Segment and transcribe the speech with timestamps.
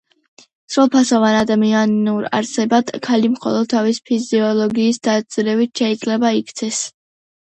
[0.75, 6.81] სრულფასოვან ადამიანურ არსებად ქალი მხოლოდ თავისი ფიზიოლოგიის დაძლევით შეიძლება იქცეს.